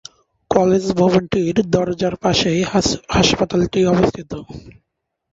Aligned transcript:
College 0.51 0.85
ভবনটির 0.97 1.55
দরজার 1.73 2.15
পাশেই 2.23 2.59
হাসপাতালটি 3.15 3.79
অবস্থিত। 3.93 4.31